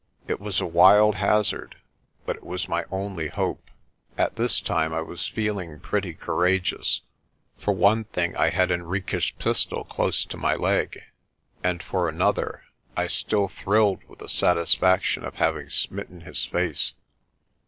[0.27, 1.75] It was a wild hazard
[2.25, 3.69] but it was my only hope.
[4.17, 7.01] At this time I was feeling pretty cour ageous.
[7.59, 11.03] For one thing I had Henriques' pistol close to my 168 PRESTER
[11.61, 12.63] JOHN leg, and for another
[12.97, 16.93] I still thrilled with the satisfaction of having smitten his face.